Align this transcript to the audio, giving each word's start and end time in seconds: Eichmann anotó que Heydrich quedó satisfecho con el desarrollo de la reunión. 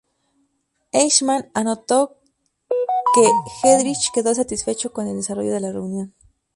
Eichmann 0.93 1.51
anotó 1.53 2.17
que 3.13 3.29
Heydrich 3.61 4.09
quedó 4.11 4.33
satisfecho 4.33 4.91
con 4.91 5.05
el 5.07 5.17
desarrollo 5.17 5.53
de 5.53 5.59
la 5.59 5.71
reunión. 5.71 6.15